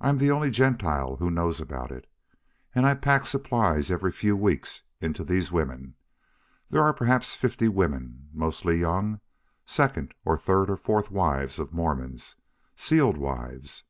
[0.00, 2.08] I'm the only Gentile who knows about it.
[2.74, 5.96] And I pack supplies every few weeks in to these women.
[6.70, 9.20] There are perhaps fifty women, mostly young
[9.66, 12.36] second or third or fourth wives of Mormons
[12.74, 13.82] sealed wives.